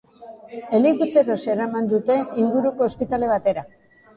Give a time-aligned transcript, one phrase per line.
[0.77, 2.17] Helikopteroz eraman dute
[2.47, 3.69] inguruko ospitale batera.